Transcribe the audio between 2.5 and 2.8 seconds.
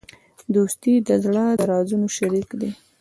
دی.